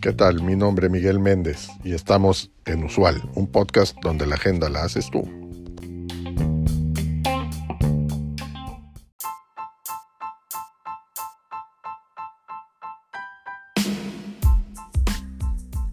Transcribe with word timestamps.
¿Qué 0.00 0.12
tal? 0.12 0.42
Mi 0.42 0.54
nombre 0.54 0.86
es 0.86 0.92
Miguel 0.92 1.18
Méndez 1.18 1.68
y 1.82 1.92
estamos 1.92 2.52
en 2.64 2.84
Usual, 2.84 3.22
un 3.34 3.46
podcast 3.46 3.96
donde 4.02 4.26
la 4.26 4.36
agenda 4.36 4.68
la 4.68 4.84
haces 4.84 5.10
tú. 5.10 5.22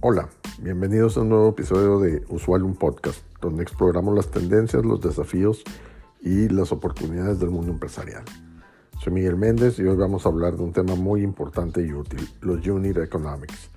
Hola, 0.02 0.30
bienvenidos 0.60 1.18
a 1.18 1.22
un 1.22 1.30
nuevo 1.30 1.50
episodio 1.50 2.00
de 2.00 2.24
Usual, 2.30 2.64
un 2.64 2.76
podcast, 2.76 3.22
donde 3.42 3.64
exploramos 3.64 4.16
las 4.16 4.30
tendencias, 4.30 4.86
los 4.86 5.02
desafíos 5.02 5.64
y 6.22 6.50
las 6.50 6.72
oportunidades 6.72 7.40
del 7.40 7.50
mundo 7.50 7.72
empresarial. 7.72 8.24
Soy 9.04 9.12
Miguel 9.12 9.36
Méndez 9.36 9.80
y 9.80 9.84
hoy 9.84 9.98
vamos 9.98 10.26
a 10.26 10.30
hablar 10.30 10.56
de 10.56 10.64
un 10.64 10.72
tema 10.72 10.96
muy 10.96 11.24
importante 11.24 11.86
y 11.86 11.92
útil, 11.92 12.26
los 12.40 12.66
Unit 12.66 12.96
Economics. 12.96 13.70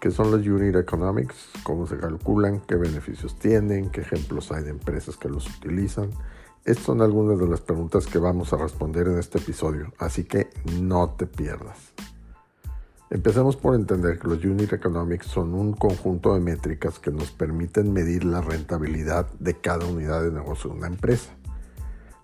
¿Qué 0.00 0.10
son 0.10 0.30
los 0.30 0.46
Unit 0.46 0.74
Economics? 0.74 1.50
¿Cómo 1.64 1.86
se 1.86 1.98
calculan? 1.98 2.60
¿Qué 2.60 2.76
beneficios 2.76 3.38
tienen? 3.38 3.90
¿Qué 3.90 4.00
ejemplos 4.00 4.50
hay 4.50 4.64
de 4.64 4.70
empresas 4.70 5.18
que 5.18 5.28
los 5.28 5.46
utilizan? 5.58 6.08
Estas 6.64 6.86
son 6.86 7.02
algunas 7.02 7.38
de 7.38 7.46
las 7.46 7.60
preguntas 7.60 8.06
que 8.06 8.16
vamos 8.16 8.54
a 8.54 8.56
responder 8.56 9.08
en 9.08 9.18
este 9.18 9.36
episodio, 9.36 9.92
así 9.98 10.24
que 10.24 10.48
no 10.80 11.10
te 11.10 11.26
pierdas. 11.26 11.92
Empecemos 13.10 13.54
por 13.54 13.74
entender 13.74 14.18
que 14.18 14.28
los 14.28 14.42
Unit 14.42 14.72
Economics 14.72 15.26
son 15.26 15.52
un 15.52 15.74
conjunto 15.74 16.32
de 16.32 16.40
métricas 16.40 16.98
que 16.98 17.10
nos 17.10 17.32
permiten 17.32 17.92
medir 17.92 18.24
la 18.24 18.40
rentabilidad 18.40 19.30
de 19.40 19.60
cada 19.60 19.84
unidad 19.84 20.22
de 20.22 20.32
negocio 20.32 20.70
de 20.70 20.76
una 20.78 20.86
empresa. 20.86 21.34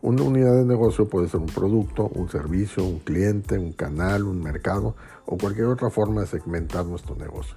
Una 0.05 0.23
unidad 0.23 0.55
de 0.55 0.67
negocio 0.67 1.09
puede 1.09 1.31
ser 1.31 1.41
un 1.41 1.47
producto, 1.47 2.09
un 2.09 2.29
servicio, 2.29 2.85
un 2.85 2.99
cliente, 2.99 3.57
un 3.57 3.73
canal, 3.73 4.25
un 4.25 4.43
mercado 4.43 4.95
o 5.25 5.39
cualquier 5.39 5.65
otra 5.65 5.89
forma 5.89 6.21
de 6.21 6.27
segmentar 6.27 6.85
nuestro 6.85 7.17
negocio. 7.17 7.57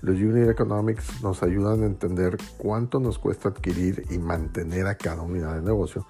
Los 0.00 0.14
Unit 0.14 0.48
Economics 0.48 1.20
nos 1.24 1.42
ayudan 1.42 1.82
a 1.82 1.86
entender 1.86 2.38
cuánto 2.56 3.00
nos 3.00 3.18
cuesta 3.18 3.48
adquirir 3.48 4.04
y 4.10 4.18
mantener 4.18 4.86
a 4.86 4.94
cada 4.94 5.22
unidad 5.22 5.56
de 5.56 5.62
negocio 5.62 6.06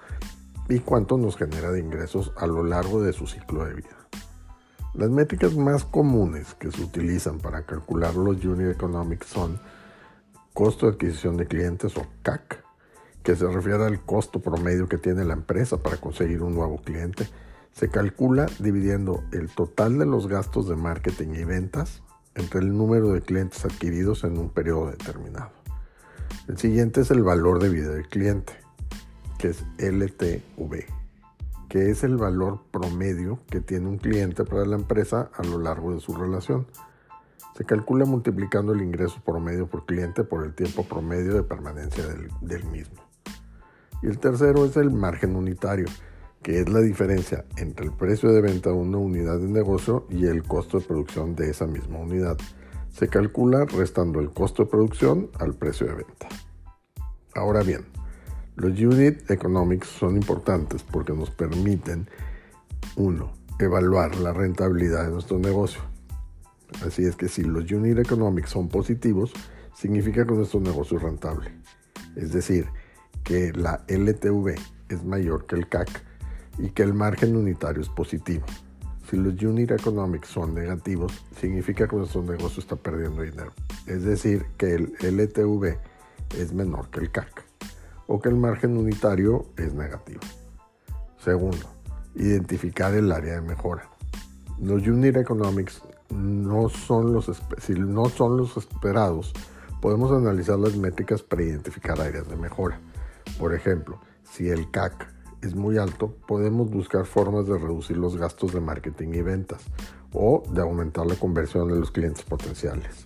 y 0.69 0.77
cuánto 0.77 1.17
nos 1.17 1.37
genera 1.37 1.71
de 1.71 1.79
ingresos 1.79 2.31
a 2.37 2.45
lo 2.45 2.63
largo 2.63 3.01
de 3.01 3.11
su 3.11 3.25
ciclo 3.25 3.65
de 3.65 3.73
vida. 3.73 3.97
Las 4.93 5.09
métricas 5.09 5.55
más 5.55 5.85
comunes 5.85 6.53
que 6.53 6.69
se 6.69 6.83
utilizan 6.83 7.39
para 7.39 7.65
calcular 7.65 8.13
los 8.13 8.45
Unit 8.45 8.69
Economics 8.69 9.25
son 9.25 9.59
costo 10.53 10.85
de 10.85 10.91
adquisición 10.91 11.35
de 11.35 11.47
clientes 11.47 11.97
o 11.97 12.05
CAC, 12.21 12.63
que 13.23 13.35
se 13.35 13.47
refiere 13.47 13.85
al 13.85 14.01
costo 14.01 14.39
promedio 14.39 14.87
que 14.87 14.97
tiene 14.97 15.23
la 15.23 15.33
empresa 15.33 15.77
para 15.77 15.97
conseguir 15.97 16.43
un 16.43 16.55
nuevo 16.55 16.81
cliente, 16.81 17.27
se 17.71 17.89
calcula 17.89 18.45
dividiendo 18.59 19.23
el 19.31 19.49
total 19.49 19.97
de 19.97 20.05
los 20.05 20.27
gastos 20.27 20.67
de 20.67 20.75
marketing 20.75 21.33
y 21.35 21.43
ventas 21.43 22.03
entre 22.35 22.59
el 22.59 22.75
número 22.77 23.13
de 23.13 23.21
clientes 23.21 23.63
adquiridos 23.65 24.23
en 24.23 24.37
un 24.37 24.49
periodo 24.49 24.91
determinado. 24.91 25.51
El 26.47 26.57
siguiente 26.57 27.01
es 27.01 27.11
el 27.11 27.23
valor 27.23 27.61
de 27.61 27.69
vida 27.69 27.89
del 27.89 28.07
cliente, 28.07 28.53
que 29.39 29.49
es 29.49 29.63
LTV, 29.77 30.85
que 31.69 31.89
es 31.89 32.03
el 32.03 32.17
valor 32.17 32.61
promedio 32.71 33.39
que 33.49 33.61
tiene 33.61 33.87
un 33.87 33.97
cliente 33.97 34.43
para 34.43 34.65
la 34.65 34.75
empresa 34.75 35.31
a 35.33 35.43
lo 35.43 35.59
largo 35.59 35.93
de 35.93 36.01
su 36.01 36.13
relación. 36.15 36.67
Se 37.55 37.65
calcula 37.65 38.05
multiplicando 38.05 38.73
el 38.73 38.81
ingreso 38.81 39.21
promedio 39.23 39.67
por 39.67 39.85
cliente 39.85 40.23
por 40.23 40.43
el 40.43 40.53
tiempo 40.53 40.83
promedio 40.83 41.35
de 41.35 41.43
permanencia 41.43 42.05
del, 42.05 42.29
del 42.41 42.63
mismo. 42.65 43.12
Y 44.03 44.07
el 44.07 44.19
tercero 44.19 44.65
es 44.65 44.75
el 44.75 44.91
margen 44.91 45.37
unitario, 45.37 45.85
que 46.41 46.59
es 46.59 46.67
la 46.67 46.81
diferencia 46.81 47.45
entre 47.55 47.85
el 47.85 47.93
precio 47.93 48.33
de 48.33 48.41
venta 48.41 48.69
de 48.69 48.75
una 48.75 48.97
unidad 48.97 49.39
de 49.39 49.47
negocio 49.47 50.05
y 50.09 50.25
el 50.25 50.43
costo 50.43 50.79
de 50.79 50.85
producción 50.85 51.35
de 51.35 51.49
esa 51.49 51.65
misma 51.65 51.99
unidad. 51.99 52.37
Se 52.91 53.07
calcula 53.07 53.63
restando 53.63 54.19
el 54.19 54.31
costo 54.31 54.65
de 54.65 54.69
producción 54.69 55.29
al 55.39 55.55
precio 55.55 55.87
de 55.87 55.95
venta. 55.95 56.27
Ahora 57.33 57.63
bien, 57.63 57.85
los 58.57 58.77
unit 58.77 59.31
economics 59.31 59.87
son 59.87 60.17
importantes 60.17 60.83
porque 60.83 61.13
nos 61.13 61.31
permiten, 61.31 62.09
uno, 62.97 63.31
evaluar 63.57 64.17
la 64.17 64.33
rentabilidad 64.33 65.05
de 65.05 65.11
nuestro 65.11 65.39
negocio. 65.39 65.81
Así 66.85 67.05
es 67.05 67.15
que 67.15 67.29
si 67.29 67.43
los 67.43 67.71
unit 67.71 67.97
economics 67.97 68.49
son 68.49 68.67
positivos, 68.67 69.31
significa 69.73 70.25
que 70.25 70.33
nuestro 70.33 70.59
negocio 70.59 70.97
es 70.97 71.03
rentable. 71.03 71.51
Es 72.17 72.33
decir, 72.33 72.67
que 73.23 73.53
la 73.53 73.83
LTV 73.87 74.55
es 74.89 75.03
mayor 75.03 75.45
que 75.45 75.55
el 75.55 75.67
CAC 75.67 76.03
y 76.57 76.69
que 76.69 76.83
el 76.83 76.93
margen 76.93 77.35
unitario 77.35 77.81
es 77.81 77.89
positivo. 77.89 78.45
Si 79.09 79.17
los 79.17 79.41
unit 79.41 79.71
economics 79.71 80.29
son 80.29 80.53
negativos, 80.53 81.23
significa 81.39 81.87
que 81.87 81.95
nuestro 81.95 82.23
negocio 82.23 82.61
está 82.61 82.75
perdiendo 82.75 83.21
dinero. 83.21 83.51
Es 83.85 84.03
decir, 84.03 84.45
que 84.57 84.75
el 84.75 84.93
LTV 85.01 85.77
es 86.37 86.53
menor 86.53 86.89
que 86.89 87.01
el 87.01 87.11
CAC 87.11 87.43
o 88.07 88.19
que 88.19 88.29
el 88.29 88.35
margen 88.35 88.77
unitario 88.77 89.45
es 89.57 89.73
negativo. 89.73 90.21
Segundo, 91.23 91.67
identificar 92.15 92.93
el 92.93 93.11
área 93.11 93.35
de 93.35 93.41
mejora. 93.41 93.89
Los 94.59 94.85
unit 94.87 95.15
economics 95.15 95.81
no 96.09 96.69
son 96.69 97.13
los, 97.13 97.31
si 97.59 97.73
no 97.73 98.09
son 98.09 98.37
los 98.37 98.55
esperados, 98.57 99.33
podemos 99.81 100.11
analizar 100.11 100.59
las 100.59 100.75
métricas 100.75 101.21
para 101.23 101.43
identificar 101.43 101.99
áreas 101.99 102.27
de 102.29 102.35
mejora. 102.35 102.79
Por 103.39 103.53
ejemplo, 103.53 103.99
si 104.23 104.49
el 104.49 104.69
CAC 104.71 105.07
es 105.41 105.55
muy 105.55 105.77
alto, 105.77 106.15
podemos 106.27 106.69
buscar 106.69 107.05
formas 107.05 107.47
de 107.47 107.57
reducir 107.57 107.97
los 107.97 108.17
gastos 108.17 108.53
de 108.53 108.61
marketing 108.61 109.09
y 109.13 109.21
ventas 109.21 109.63
o 110.13 110.43
de 110.51 110.61
aumentar 110.61 111.05
la 111.05 111.15
conversión 111.15 111.67
de 111.67 111.79
los 111.79 111.91
clientes 111.91 112.23
potenciales. 112.23 113.05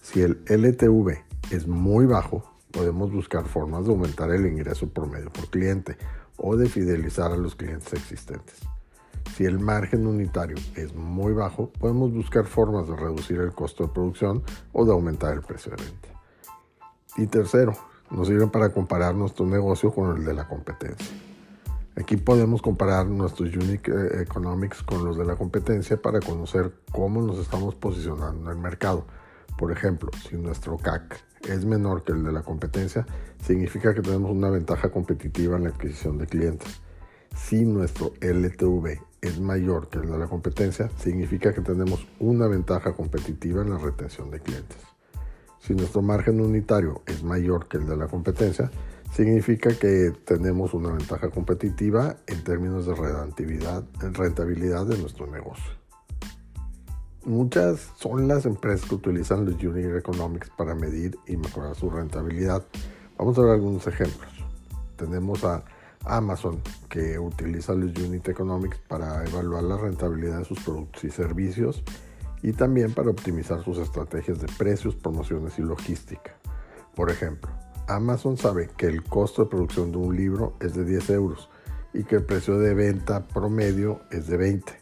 Si 0.00 0.22
el 0.22 0.42
LTV 0.46 1.18
es 1.50 1.66
muy 1.66 2.06
bajo, 2.06 2.44
podemos 2.70 3.12
buscar 3.12 3.44
formas 3.44 3.86
de 3.86 3.92
aumentar 3.92 4.30
el 4.30 4.46
ingreso 4.46 4.88
promedio 4.88 5.30
por 5.32 5.48
cliente 5.48 5.96
o 6.36 6.56
de 6.56 6.68
fidelizar 6.68 7.32
a 7.32 7.36
los 7.36 7.54
clientes 7.54 7.92
existentes. 7.92 8.60
Si 9.34 9.44
el 9.44 9.58
margen 9.58 10.06
unitario 10.06 10.56
es 10.76 10.94
muy 10.94 11.32
bajo, 11.32 11.70
podemos 11.78 12.12
buscar 12.12 12.46
formas 12.46 12.88
de 12.88 12.96
reducir 12.96 13.38
el 13.40 13.52
costo 13.52 13.86
de 13.86 13.92
producción 13.92 14.42
o 14.72 14.84
de 14.84 14.92
aumentar 14.92 15.34
el 15.34 15.42
precio 15.42 15.72
de 15.76 15.84
venta. 15.84 16.08
Y 17.16 17.26
tercero, 17.26 17.72
nos 18.10 18.28
sirven 18.28 18.50
para 18.50 18.70
comparar 18.70 19.14
nuestro 19.14 19.46
negocio 19.46 19.92
con 19.92 20.16
el 20.16 20.24
de 20.24 20.34
la 20.34 20.46
competencia. 20.48 21.16
Aquí 21.98 22.18
podemos 22.18 22.60
comparar 22.60 23.06
nuestros 23.06 23.56
Unique 23.56 23.90
eh, 23.90 24.22
Economics 24.22 24.82
con 24.82 25.02
los 25.04 25.16
de 25.16 25.24
la 25.24 25.36
competencia 25.36 25.96
para 25.96 26.20
conocer 26.20 26.72
cómo 26.92 27.22
nos 27.22 27.38
estamos 27.38 27.74
posicionando 27.74 28.50
en 28.50 28.56
el 28.56 28.62
mercado. 28.62 29.06
Por 29.56 29.72
ejemplo, 29.72 30.10
si 30.28 30.36
nuestro 30.36 30.76
CAC 30.76 31.24
es 31.48 31.64
menor 31.64 32.04
que 32.04 32.12
el 32.12 32.22
de 32.22 32.32
la 32.32 32.42
competencia, 32.42 33.06
significa 33.42 33.94
que 33.94 34.02
tenemos 34.02 34.30
una 34.30 34.50
ventaja 34.50 34.90
competitiva 34.90 35.56
en 35.56 35.64
la 35.64 35.70
adquisición 35.70 36.18
de 36.18 36.26
clientes. 36.26 36.82
Si 37.34 37.64
nuestro 37.64 38.12
LTV 38.20 39.00
es 39.22 39.40
mayor 39.40 39.88
que 39.88 39.98
el 39.98 40.10
de 40.10 40.18
la 40.18 40.26
competencia, 40.26 40.90
significa 40.98 41.54
que 41.54 41.62
tenemos 41.62 42.06
una 42.20 42.46
ventaja 42.46 42.94
competitiva 42.94 43.62
en 43.62 43.70
la 43.70 43.78
retención 43.78 44.30
de 44.30 44.40
clientes. 44.40 44.95
Si 45.66 45.74
nuestro 45.74 46.00
margen 46.00 46.40
unitario 46.40 47.02
es 47.06 47.24
mayor 47.24 47.66
que 47.66 47.78
el 47.78 47.88
de 47.88 47.96
la 47.96 48.06
competencia, 48.06 48.70
significa 49.12 49.70
que 49.70 50.12
tenemos 50.24 50.74
una 50.74 50.90
ventaja 50.90 51.28
competitiva 51.30 52.18
en 52.28 52.44
términos 52.44 52.86
de 52.86 52.94
rentabilidad, 52.94 54.86
de 54.86 54.98
nuestro 54.98 55.26
negocio. 55.26 55.72
Muchas 57.24 57.90
son 57.96 58.28
las 58.28 58.46
empresas 58.46 58.88
que 58.88 58.94
utilizan 58.94 59.44
los 59.44 59.60
Unit 59.60 59.86
Economics 59.86 60.50
para 60.56 60.76
medir 60.76 61.18
y 61.26 61.36
mejorar 61.36 61.74
su 61.74 61.90
rentabilidad. 61.90 62.64
Vamos 63.18 63.36
a 63.36 63.42
ver 63.42 63.50
algunos 63.50 63.84
ejemplos. 63.88 64.30
Tenemos 64.94 65.42
a 65.42 65.64
Amazon 66.04 66.62
que 66.88 67.18
utiliza 67.18 67.74
los 67.74 67.90
Unit 67.98 68.28
Economics 68.28 68.78
para 68.86 69.26
evaluar 69.26 69.64
la 69.64 69.76
rentabilidad 69.78 70.38
de 70.38 70.44
sus 70.44 70.60
productos 70.60 71.02
y 71.02 71.10
servicios 71.10 71.82
y 72.42 72.52
también 72.52 72.92
para 72.92 73.10
optimizar 73.10 73.62
sus 73.62 73.78
estrategias 73.78 74.40
de 74.40 74.48
precios, 74.58 74.94
promociones 74.94 75.58
y 75.58 75.62
logística. 75.62 76.36
Por 76.94 77.10
ejemplo, 77.10 77.50
Amazon 77.88 78.36
sabe 78.36 78.70
que 78.76 78.86
el 78.86 79.02
costo 79.04 79.44
de 79.44 79.50
producción 79.50 79.92
de 79.92 79.98
un 79.98 80.16
libro 80.16 80.54
es 80.60 80.74
de 80.74 80.84
10 80.84 81.10
euros 81.10 81.48
y 81.92 82.04
que 82.04 82.16
el 82.16 82.24
precio 82.24 82.58
de 82.58 82.74
venta 82.74 83.26
promedio 83.26 84.00
es 84.10 84.26
de 84.26 84.36
20. 84.36 84.72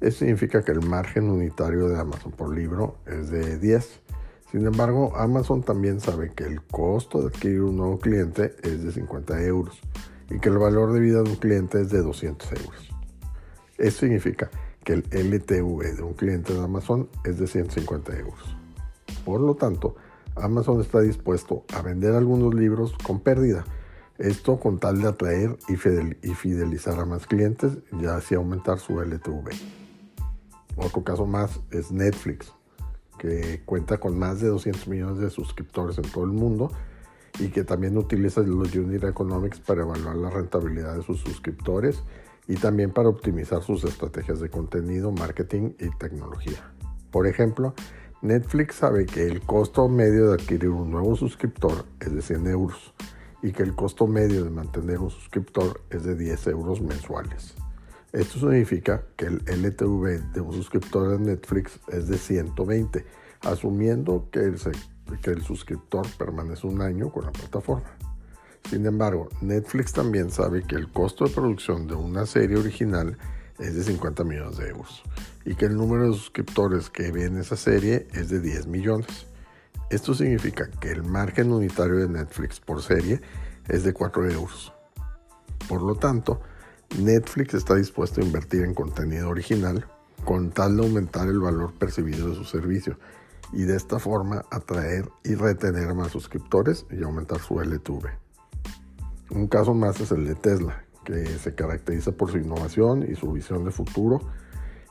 Eso 0.00 0.18
significa 0.18 0.62
que 0.62 0.72
el 0.72 0.82
margen 0.86 1.30
unitario 1.30 1.88
de 1.88 1.98
Amazon 1.98 2.32
por 2.32 2.54
libro 2.54 2.98
es 3.06 3.30
de 3.30 3.58
10. 3.58 4.00
Sin 4.52 4.66
embargo, 4.66 5.12
Amazon 5.16 5.62
también 5.62 6.00
sabe 6.00 6.32
que 6.34 6.44
el 6.44 6.62
costo 6.62 7.20
de 7.20 7.28
adquirir 7.28 7.62
un 7.62 7.76
nuevo 7.76 7.98
cliente 7.98 8.54
es 8.62 8.84
de 8.84 8.92
50 8.92 9.42
euros 9.42 9.80
y 10.30 10.38
que 10.38 10.48
el 10.48 10.58
valor 10.58 10.92
de 10.92 11.00
vida 11.00 11.22
de 11.22 11.30
un 11.30 11.36
cliente 11.36 11.80
es 11.80 11.90
de 11.90 12.02
200 12.02 12.52
euros. 12.52 12.88
Eso 13.78 14.00
significa 14.00 14.50
que 14.86 14.92
el 14.92 15.04
LTV 15.10 15.96
de 15.96 16.02
un 16.02 16.14
cliente 16.14 16.54
de 16.54 16.62
Amazon 16.62 17.08
es 17.24 17.40
de 17.40 17.48
150 17.48 18.18
euros. 18.18 18.56
Por 19.24 19.40
lo 19.40 19.56
tanto, 19.56 19.96
Amazon 20.36 20.80
está 20.80 21.00
dispuesto 21.00 21.64
a 21.74 21.82
vender 21.82 22.14
algunos 22.14 22.54
libros 22.54 22.94
con 23.02 23.18
pérdida. 23.18 23.64
Esto 24.16 24.60
con 24.60 24.78
tal 24.78 25.02
de 25.02 25.08
atraer 25.08 25.58
y 25.68 25.74
fidelizar 26.34 27.00
a 27.00 27.04
más 27.04 27.26
clientes 27.26 27.78
y 28.00 28.06
así 28.06 28.36
aumentar 28.36 28.78
su 28.78 29.00
LTV. 29.00 29.50
Otro 30.76 31.02
caso 31.02 31.26
más 31.26 31.58
es 31.72 31.90
Netflix, 31.90 32.52
que 33.18 33.62
cuenta 33.66 33.98
con 33.98 34.16
más 34.16 34.40
de 34.40 34.46
200 34.46 34.86
millones 34.86 35.18
de 35.18 35.30
suscriptores 35.30 35.98
en 35.98 36.08
todo 36.12 36.22
el 36.22 36.30
mundo 36.30 36.70
y 37.40 37.48
que 37.48 37.64
también 37.64 37.98
utiliza 37.98 38.40
los 38.42 38.72
Unit 38.72 39.02
Economics 39.02 39.58
para 39.58 39.82
evaluar 39.82 40.14
la 40.14 40.30
rentabilidad 40.30 40.96
de 40.96 41.02
sus 41.02 41.18
suscriptores 41.18 42.04
y 42.48 42.54
también 42.54 42.92
para 42.92 43.08
optimizar 43.08 43.62
sus 43.62 43.84
estrategias 43.84 44.40
de 44.40 44.50
contenido, 44.50 45.12
marketing 45.12 45.72
y 45.78 45.90
tecnología. 45.98 46.72
Por 47.10 47.26
ejemplo, 47.26 47.74
Netflix 48.22 48.76
sabe 48.76 49.06
que 49.06 49.26
el 49.26 49.40
costo 49.42 49.88
medio 49.88 50.28
de 50.28 50.34
adquirir 50.34 50.70
un 50.70 50.90
nuevo 50.90 51.16
suscriptor 51.16 51.84
es 52.00 52.14
de 52.14 52.22
100 52.22 52.46
euros 52.46 52.94
y 53.42 53.52
que 53.52 53.62
el 53.62 53.74
costo 53.74 54.06
medio 54.06 54.44
de 54.44 54.50
mantener 54.50 54.98
un 54.98 55.10
suscriptor 55.10 55.80
es 55.90 56.04
de 56.04 56.14
10 56.14 56.46
euros 56.48 56.80
mensuales. 56.80 57.54
Esto 58.12 58.38
significa 58.38 59.02
que 59.16 59.26
el 59.26 59.42
LTV 59.46 60.32
de 60.32 60.40
un 60.40 60.52
suscriptor 60.52 61.18
de 61.18 61.18
Netflix 61.18 61.78
es 61.88 62.08
de 62.08 62.16
120, 62.16 63.04
asumiendo 63.42 64.28
que 64.30 64.40
el, 64.40 64.56
que 65.22 65.30
el 65.30 65.42
suscriptor 65.42 66.06
permanece 66.16 66.66
un 66.66 66.80
año 66.80 67.10
con 67.10 67.26
la 67.26 67.32
plataforma. 67.32 67.96
Sin 68.70 68.84
embargo, 68.84 69.28
Netflix 69.40 69.92
también 69.92 70.30
sabe 70.30 70.62
que 70.64 70.74
el 70.74 70.90
costo 70.90 71.24
de 71.24 71.30
producción 71.30 71.86
de 71.86 71.94
una 71.94 72.26
serie 72.26 72.56
original 72.56 73.16
es 73.60 73.74
de 73.76 73.84
50 73.84 74.24
millones 74.24 74.56
de 74.56 74.68
euros 74.68 75.02
y 75.44 75.54
que 75.54 75.66
el 75.66 75.76
número 75.76 76.08
de 76.08 76.14
suscriptores 76.14 76.90
que 76.90 77.12
ven 77.12 77.38
esa 77.38 77.56
serie 77.56 78.08
es 78.12 78.28
de 78.28 78.40
10 78.40 78.66
millones. 78.66 79.26
Esto 79.88 80.14
significa 80.14 80.68
que 80.80 80.90
el 80.90 81.04
margen 81.04 81.52
unitario 81.52 81.98
de 81.98 82.08
Netflix 82.08 82.58
por 82.58 82.82
serie 82.82 83.20
es 83.68 83.84
de 83.84 83.92
4 83.92 84.30
euros. 84.32 84.72
Por 85.68 85.82
lo 85.82 85.94
tanto, 85.94 86.40
Netflix 86.98 87.54
está 87.54 87.76
dispuesto 87.76 88.20
a 88.20 88.24
invertir 88.24 88.62
en 88.62 88.74
contenido 88.74 89.28
original 89.28 89.86
con 90.24 90.50
tal 90.50 90.76
de 90.76 90.82
aumentar 90.82 91.28
el 91.28 91.38
valor 91.38 91.72
percibido 91.74 92.30
de 92.30 92.34
su 92.34 92.44
servicio 92.44 92.98
y 93.52 93.62
de 93.62 93.76
esta 93.76 94.00
forma 94.00 94.44
atraer 94.50 95.08
y 95.22 95.36
retener 95.36 95.94
más 95.94 96.10
suscriptores 96.10 96.84
y 96.90 97.04
aumentar 97.04 97.38
su 97.38 97.60
LTV. 97.60 98.25
Un 99.30 99.48
caso 99.48 99.74
más 99.74 100.00
es 100.00 100.12
el 100.12 100.26
de 100.26 100.34
Tesla, 100.34 100.84
que 101.04 101.26
se 101.26 101.54
caracteriza 101.54 102.12
por 102.12 102.30
su 102.30 102.38
innovación 102.38 103.04
y 103.10 103.16
su 103.16 103.32
visión 103.32 103.64
de 103.64 103.70
futuro 103.70 104.20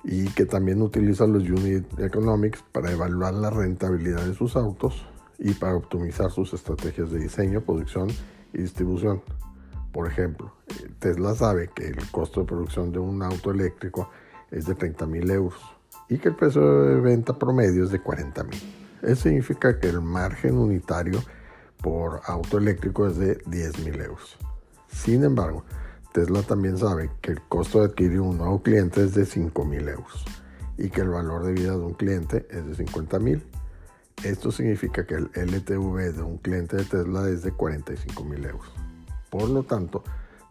y 0.03 0.27
que 0.29 0.45
también 0.45 0.81
utiliza 0.81 1.25
los 1.25 1.43
Unit 1.43 1.99
Economics 1.99 2.63
para 2.71 2.91
evaluar 2.91 3.33
la 3.33 3.49
rentabilidad 3.49 4.23
de 4.23 4.35
sus 4.35 4.55
autos 4.55 5.07
y 5.39 5.53
para 5.53 5.75
optimizar 5.75 6.31
sus 6.31 6.53
estrategias 6.53 7.11
de 7.11 7.19
diseño, 7.19 7.61
producción 7.61 8.09
y 8.53 8.59
distribución. 8.59 9.21
Por 9.91 10.07
ejemplo, 10.07 10.53
Tesla 10.99 11.33
sabe 11.33 11.69
que 11.73 11.87
el 11.87 12.11
costo 12.11 12.41
de 12.41 12.47
producción 12.47 12.91
de 12.91 12.99
un 12.99 13.23
auto 13.23 13.51
eléctrico 13.51 14.09
es 14.51 14.65
de 14.65 14.75
30 14.75 15.05
mil 15.07 15.29
euros 15.31 15.59
y 16.09 16.17
que 16.17 16.29
el 16.29 16.35
precio 16.35 16.83
de 16.83 16.99
venta 17.01 17.37
promedio 17.39 17.83
es 17.85 17.91
de 17.91 17.99
40 17.99 18.43
mil. 18.43 18.61
Eso 19.01 19.23
significa 19.23 19.79
que 19.79 19.87
el 19.87 20.01
margen 20.01 20.57
unitario 20.57 21.21
por 21.85 22.21
auto 22.25 22.57
eléctrico 22.57 23.05
es 23.05 23.15
de 23.17 23.37
10 23.45 23.85
mil 23.85 24.01
euros. 24.01 24.39
Sin 24.87 25.23
embargo, 25.23 25.65
Tesla 26.13 26.41
también 26.41 26.79
sabe 26.79 27.11
que 27.21 27.33
el 27.33 27.41
costo 27.43 27.81
de 27.81 27.85
adquirir 27.85 28.21
un 28.21 28.39
nuevo 28.39 28.63
cliente 28.63 29.03
es 29.03 29.13
de 29.13 29.23
5 29.23 29.63
mil 29.65 29.87
euros 29.87 30.25
y 30.79 30.89
que 30.89 31.01
el 31.01 31.09
valor 31.09 31.45
de 31.45 31.53
vida 31.53 31.73
de 31.73 31.83
un 31.83 31.93
cliente 31.93 32.47
es 32.49 32.65
de 32.65 32.73
50 32.73 33.19
mil. 33.19 33.43
Esto 34.23 34.51
significa 34.51 35.05
que 35.05 35.13
el 35.13 35.29
LTV 35.35 36.15
de 36.15 36.23
un 36.23 36.39
cliente 36.39 36.77
de 36.77 36.85
Tesla 36.85 37.29
es 37.29 37.43
de 37.43 37.51
45 37.51 38.23
mil 38.23 38.43
euros. 38.43 38.73
Por 39.29 39.47
lo 39.49 39.61
tanto, 39.61 40.03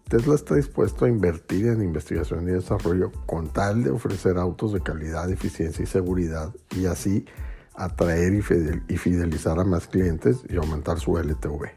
Tesla 0.08 0.36
está 0.36 0.54
dispuesto 0.54 1.04
a 1.04 1.08
invertir 1.08 1.66
en 1.66 1.82
investigación 1.82 2.48
y 2.48 2.52
desarrollo 2.52 3.10
con 3.26 3.52
tal 3.52 3.82
de 3.82 3.90
ofrecer 3.90 4.38
autos 4.38 4.72
de 4.72 4.82
calidad, 4.82 5.28
eficiencia 5.32 5.82
y 5.82 5.86
seguridad 5.86 6.54
y 6.76 6.86
así 6.86 7.26
atraer 7.74 8.34
y 8.34 8.96
fidelizar 8.96 9.58
a 9.58 9.64
más 9.64 9.86
clientes 9.86 10.44
y 10.48 10.56
aumentar 10.56 11.00
su 11.00 11.18
LTV. 11.18 11.70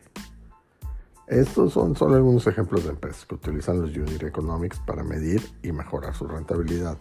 Estos 1.28 1.74
son 1.74 1.96
solo 1.96 2.16
algunos 2.16 2.48
ejemplos 2.48 2.86
de 2.86 2.92
empresas 2.92 3.26
que 3.26 3.36
utilizan 3.36 3.82
los 3.82 3.96
Unit 3.96 4.24
Economics 4.24 4.80
para 4.80 5.04
medir 5.04 5.42
y 5.62 5.74
mejorar 5.74 6.16
su 6.16 6.26
rentabilidad. 6.26 6.98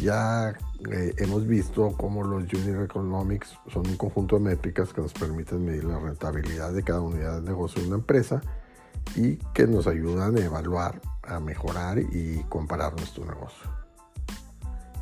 Ya 0.00 0.50
eh, 0.90 1.14
hemos 1.18 1.46
visto 1.46 1.94
cómo 1.96 2.24
los 2.24 2.52
Unit 2.52 2.80
Economics 2.82 3.56
son 3.72 3.86
un 3.86 3.96
conjunto 3.96 4.36
de 4.36 4.42
métricas 4.42 4.92
que 4.92 5.02
nos 5.02 5.12
permiten 5.12 5.64
medir 5.64 5.84
la 5.84 6.00
rentabilidad 6.00 6.72
de 6.72 6.82
cada 6.82 7.00
unidad 7.00 7.40
de 7.40 7.48
negocio 7.48 7.80
de 7.80 7.88
una 7.88 7.98
empresa 7.98 8.40
y 9.14 9.36
que 9.54 9.68
nos 9.68 9.86
ayudan 9.86 10.36
a 10.36 10.40
evaluar, 10.40 11.00
a 11.22 11.38
mejorar 11.38 12.00
y 12.00 12.42
comparar 12.48 12.96
nuestro 12.96 13.24
negocio. 13.24 13.70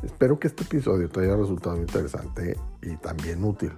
Espero 0.03 0.39
que 0.39 0.47
este 0.47 0.63
episodio 0.63 1.09
te 1.09 1.21
haya 1.21 1.35
resultado 1.35 1.77
interesante 1.77 2.57
y 2.81 2.95
también 2.97 3.43
útil. 3.43 3.71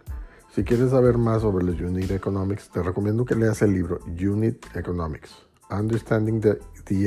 Si 0.56 0.64
quieres 0.64 0.92
saber 0.92 1.18
más 1.18 1.42
sobre 1.42 1.66
los 1.66 1.82
Unit 1.82 2.12
Economics, 2.12 2.70
te 2.70 2.82
recomiendo 2.82 3.26
que 3.26 3.36
leas 3.36 3.62
el 3.62 3.74
libro 3.74 4.00
Unit 4.06 4.66
Economics, 4.76 5.32
Understanding 5.70 6.40
the, 6.40 6.60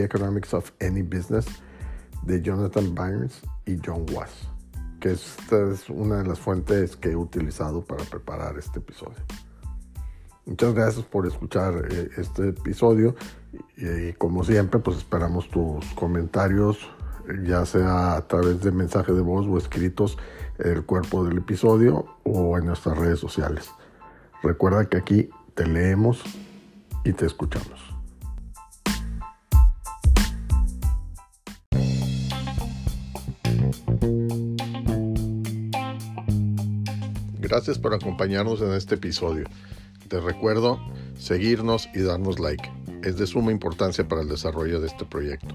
Economics 0.02 0.52
of 0.52 0.72
Any 0.80 1.02
Business 1.02 1.46
de 2.24 2.42
Jonathan 2.42 2.94
Bynes 2.94 3.40
y 3.64 3.78
John 3.84 4.04
Was, 4.12 4.48
que 5.00 5.12
esta 5.12 5.70
es 5.70 5.88
una 5.88 6.18
de 6.18 6.28
las 6.28 6.40
fuentes 6.40 6.96
que 6.96 7.12
he 7.12 7.16
utilizado 7.16 7.84
para 7.84 8.04
preparar 8.04 8.58
este 8.58 8.80
episodio. 8.80 9.22
Muchas 10.44 10.74
gracias 10.74 11.04
por 11.06 11.26
escuchar 11.26 11.88
eh, 11.90 12.10
este 12.18 12.48
episodio 12.48 13.14
y, 13.76 14.12
como 14.14 14.44
siempre 14.44 14.80
pues 14.80 14.98
esperamos 14.98 15.48
tus 15.50 15.86
comentarios 15.94 16.78
ya 17.42 17.64
sea 17.66 18.16
a 18.16 18.26
través 18.26 18.62
de 18.62 18.72
mensaje 18.72 19.12
de 19.12 19.20
voz 19.20 19.46
o 19.46 19.58
escritos 19.58 20.18
en 20.58 20.72
el 20.72 20.84
cuerpo 20.84 21.24
del 21.24 21.38
episodio 21.38 22.06
o 22.24 22.56
en 22.58 22.66
nuestras 22.66 22.96
redes 22.96 23.18
sociales. 23.18 23.70
Recuerda 24.42 24.88
que 24.88 24.96
aquí 24.96 25.30
te 25.54 25.66
leemos 25.66 26.22
y 27.04 27.12
te 27.12 27.26
escuchamos. 27.26 27.96
Gracias 37.40 37.78
por 37.78 37.94
acompañarnos 37.94 38.60
en 38.60 38.72
este 38.72 38.96
episodio. 38.96 39.46
Te 40.08 40.20
recuerdo 40.20 40.80
seguirnos 41.16 41.88
y 41.94 42.00
darnos 42.00 42.38
like. 42.38 42.70
Es 43.02 43.16
de 43.18 43.26
suma 43.26 43.52
importancia 43.52 44.06
para 44.06 44.22
el 44.22 44.28
desarrollo 44.28 44.80
de 44.80 44.88
este 44.88 45.04
proyecto. 45.04 45.54